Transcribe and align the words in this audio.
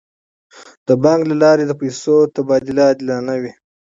د 0.87 0.89
بانک 1.03 1.21
له 1.29 1.35
لارې 1.43 1.63
د 1.67 1.73
پیسو 1.81 2.15
تبادله 2.35 2.81
عادلانه 2.89 3.35
وي. 3.41 3.51